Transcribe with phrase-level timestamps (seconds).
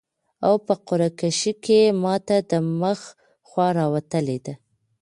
[0.47, 2.51] او په قرعه کشي کي ماته د
[2.81, 2.99] مخ
[3.47, 4.53] خوا راوتلي ده